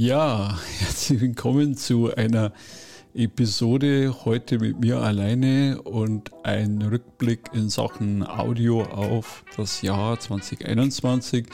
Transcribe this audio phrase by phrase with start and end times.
[0.00, 2.52] Ja, herzlich willkommen zu einer
[3.14, 11.46] Episode heute mit mir alleine und ein Rückblick in Sachen Audio auf das Jahr 2021.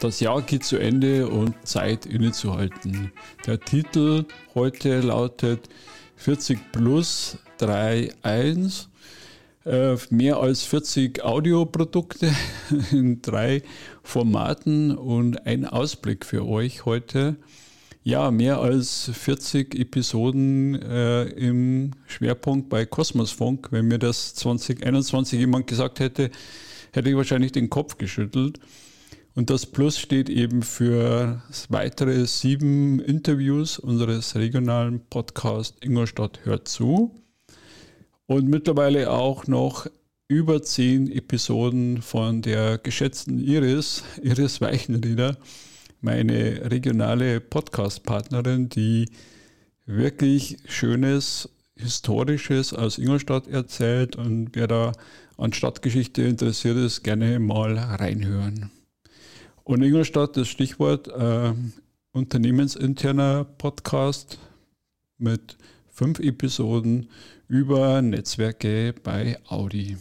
[0.00, 3.12] Das Jahr geht zu Ende und Zeit innezuhalten.
[3.46, 5.70] Der Titel heute lautet
[6.16, 8.88] 40 plus 3.1.
[9.64, 12.30] Äh, mehr als 40 Audioprodukte
[12.92, 13.62] in drei
[14.02, 17.36] Formaten und ein Ausblick für euch heute.
[18.06, 23.72] Ja, mehr als 40 Episoden äh, im Schwerpunkt bei Kosmosfunk.
[23.72, 26.30] Wenn mir das 2021 jemand gesagt hätte,
[26.92, 28.60] hätte ich wahrscheinlich den Kopf geschüttelt.
[29.34, 37.10] Und das Plus steht eben für weitere sieben Interviews unseres regionalen Podcasts Ingolstadt hört zu.
[38.26, 39.88] Und mittlerweile auch noch
[40.28, 45.36] über zehn Episoden von der geschätzten Iris, Iris Weichenrieder,
[46.00, 49.08] meine regionale Podcast-Partnerin, die
[49.86, 54.92] wirklich schönes, historisches aus Ingolstadt erzählt und wer da
[55.36, 58.70] an Stadtgeschichte interessiert ist, gerne mal reinhören.
[59.64, 61.52] Und Ingolstadt, das Stichwort äh,
[62.12, 64.38] unternehmensinterner Podcast
[65.18, 65.56] mit
[65.88, 67.10] fünf Episoden
[67.48, 69.96] über Netzwerke bei Audi.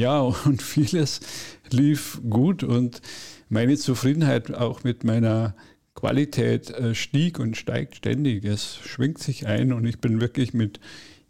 [0.00, 1.20] Ja, und vieles
[1.68, 3.02] lief gut und
[3.50, 5.54] meine Zufriedenheit auch mit meiner
[5.94, 8.46] Qualität äh, stieg und steigt ständig.
[8.46, 10.80] Es schwingt sich ein und ich bin wirklich mit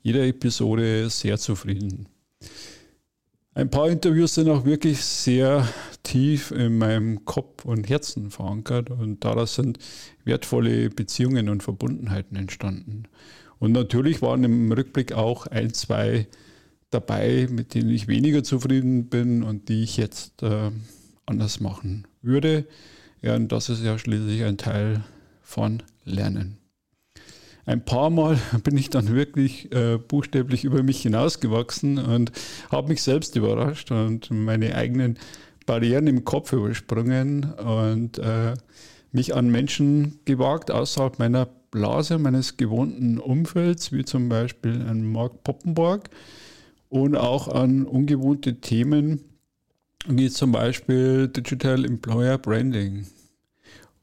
[0.03, 2.09] jeder Episode sehr zufrieden.
[3.55, 5.67] Ein paar Interviews sind auch wirklich sehr
[6.05, 9.81] tief in meinem Kopf und Herzen verankert und daraus sind
[10.25, 13.09] wertvolle Beziehungen und Verbundenheiten entstanden.
[13.59, 16.29] Und natürlich waren im Rückblick auch ein, zwei
[16.91, 20.71] dabei, mit denen ich weniger zufrieden bin und die ich jetzt äh,
[21.27, 22.67] anders machen würde.
[23.23, 25.05] Ja, und das ist ja schließlich ein Teil
[25.43, 26.59] von Lernen.
[27.67, 32.33] Ein paar Mal bin ich dann wirklich äh, buchstäblich über mich hinausgewachsen und
[32.71, 35.19] habe mich selbst überrascht und meine eigenen
[35.67, 38.55] Barrieren im Kopf übersprungen und äh,
[39.13, 45.45] mich an Menschen gewagt außerhalb meiner Blase, meines gewohnten Umfelds, wie zum Beispiel an Mark
[45.45, 46.11] Poppenborg
[46.91, 49.21] und auch an ungewohnte Themen,
[50.07, 53.07] wie zum Beispiel Digital Employer Branding.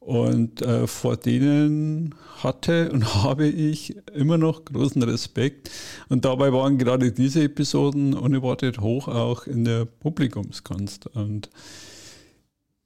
[0.00, 5.70] Und äh, vor denen hatte und habe ich immer noch großen Respekt.
[6.08, 11.08] Und dabei waren gerade diese Episoden unerwartet hoch auch in der Publikumskunst.
[11.08, 11.50] Und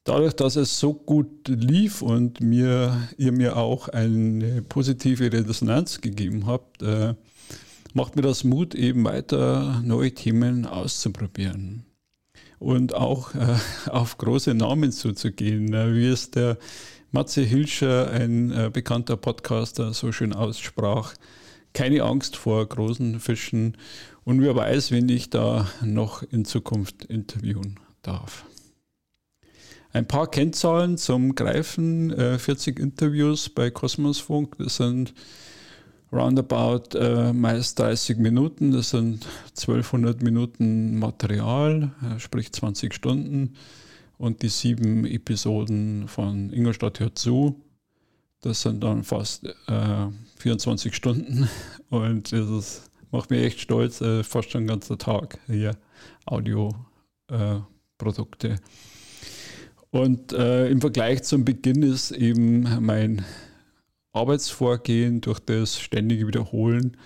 [0.02, 6.46] dadurch, dass es so gut lief und mir, ihr mir auch eine positive Resonanz gegeben
[6.46, 7.14] habt, äh,
[7.94, 11.84] macht mir das Mut, eben weiter neue Themen auszuprobieren
[12.62, 13.56] und auch äh,
[13.90, 16.58] auf große Namen zuzugehen, äh, wie es der
[17.10, 21.14] Matze Hilscher, ein äh, bekannter Podcaster, so schön aussprach.
[21.74, 23.76] Keine Angst vor großen Fischen
[24.24, 28.44] und wer weiß, wen ich da noch in Zukunft interviewen darf.
[29.92, 35.12] Ein paar Kennzahlen zum Greifen, 40 äh, Interviews bei Kosmosfunk, das sind
[36.12, 38.72] roundabout äh, meist 30 Minuten.
[38.72, 43.54] Das sind 1200 Minuten Material, äh, sprich 20 Stunden.
[44.18, 47.60] Und die sieben Episoden von Ingolstadt hört zu,
[48.42, 50.06] das sind dann fast äh,
[50.36, 51.48] 24 Stunden.
[51.90, 55.76] Und das macht mich echt stolz, äh, fast schon ein ganzer Tag hier
[56.26, 58.48] Audioprodukte.
[58.48, 58.56] Äh,
[59.90, 63.26] und äh, im Vergleich zum Beginn ist eben mein
[64.12, 66.96] Arbeitsvorgehen durch das ständige Wiederholen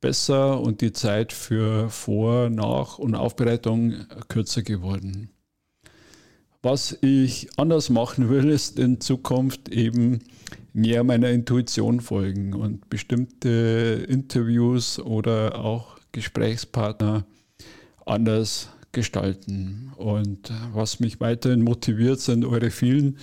[0.00, 5.30] besser und die Zeit für Vor-, Nach- und Aufbereitung kürzer geworden.
[6.62, 10.18] Was ich anders machen will, ist in Zukunft eben
[10.72, 17.26] mehr meiner Intuition folgen und bestimmte Interviews oder auch Gesprächspartner
[18.04, 19.92] anders gestalten.
[19.96, 23.18] Und was mich weiterhin motiviert, sind eure vielen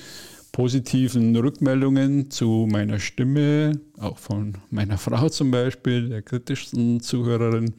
[0.55, 7.73] positiven Rückmeldungen zu meiner Stimme, auch von meiner Frau zum Beispiel, der kritischsten Zuhörerin,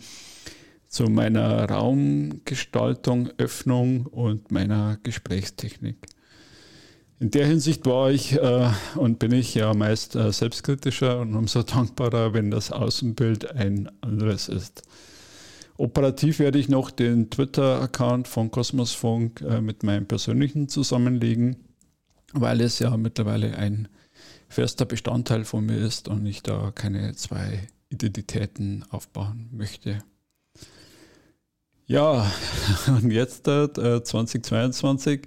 [0.87, 5.97] zu meiner Raumgestaltung, Öffnung und meiner Gesprächstechnik.
[7.19, 11.63] In der Hinsicht war ich äh, und bin ich ja meist äh, selbstkritischer und umso
[11.63, 14.83] dankbarer, wenn das Außenbild ein anderes ist.
[15.79, 21.57] Operativ werde ich noch den Twitter-Account von Kosmosfunk äh, mit meinem persönlichen zusammenlegen
[22.41, 23.89] weil es ja mittlerweile ein
[24.49, 30.03] fester Bestandteil von mir ist und ich da keine zwei Identitäten aufbauen möchte.
[31.87, 32.31] Ja,
[32.89, 35.23] und jetzt äh, 2022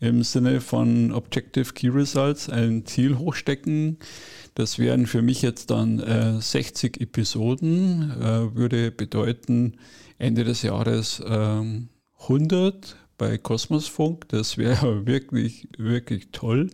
[0.00, 3.98] im Sinne von Objective Key Results ein Ziel hochstecken.
[4.54, 9.78] Das wären für mich jetzt dann äh, 60 Episoden, äh, würde bedeuten
[10.18, 11.88] Ende des Jahres 100 ähm,
[13.18, 14.28] bei Kosmosfunk.
[14.28, 16.70] Das wäre wirklich, wirklich toll.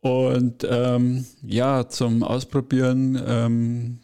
[0.00, 4.00] Und ähm, ja, zum Ausprobieren ähm,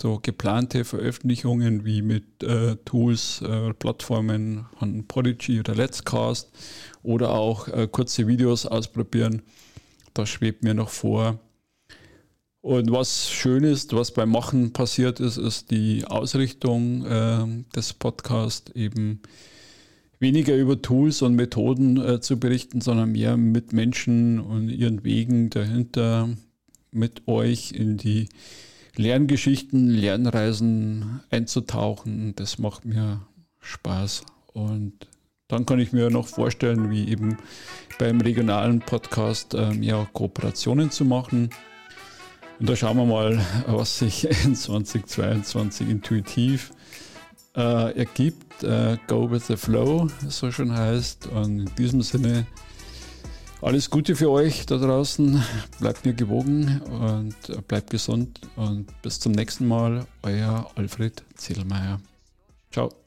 [0.00, 6.50] so geplante Veröffentlichungen wie mit äh, Tools, äh, Plattformen von Prodigy oder Let's Cast
[7.02, 9.42] oder auch äh, kurze Videos ausprobieren.
[10.14, 11.38] Das schwebt mir noch vor.
[12.62, 18.70] Und was schön ist, was beim Machen passiert ist, ist die Ausrichtung äh, des Podcasts
[18.72, 19.22] eben
[20.20, 25.50] weniger über Tools und Methoden äh, zu berichten, sondern mehr mit Menschen und ihren Wegen
[25.50, 26.28] dahinter,
[26.92, 28.28] mit euch in die
[28.96, 32.34] Lerngeschichten, Lernreisen einzutauchen.
[32.36, 33.22] Das macht mir
[33.60, 34.24] Spaß.
[34.52, 35.08] Und
[35.48, 37.38] dann kann ich mir noch vorstellen, wie eben
[37.98, 41.50] beim regionalen Podcast ähm, ja, Kooperationen zu machen.
[42.58, 46.72] Und da schauen wir mal, was sich in 2022 intuitiv
[47.60, 48.62] äh, ergibt.
[48.62, 51.26] Äh, Go with the Flow, so schon heißt.
[51.28, 52.46] Und in diesem Sinne
[53.62, 55.42] alles Gute für euch da draußen.
[55.80, 57.34] Bleibt mir gewogen und
[57.68, 58.40] bleibt gesund.
[58.56, 60.06] Und bis zum nächsten Mal.
[60.22, 62.00] Euer Alfred Ziedelmeier.
[62.72, 62.99] Ciao.